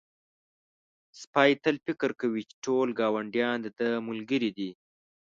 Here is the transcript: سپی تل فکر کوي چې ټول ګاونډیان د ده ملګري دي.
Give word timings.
سپی 1.21 1.51
تل 1.63 1.75
فکر 1.85 2.09
کوي 2.21 2.41
چې 2.49 2.55
ټول 2.65 2.87
ګاونډیان 2.99 3.57
د 3.61 3.67
ده 3.79 3.89
ملګري 4.07 4.51
دي. 4.57 4.71